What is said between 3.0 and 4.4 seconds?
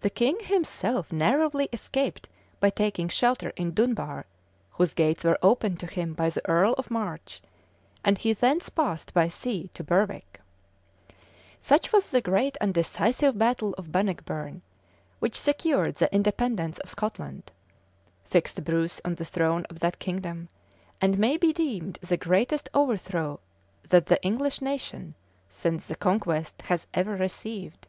shelter in Dunbar,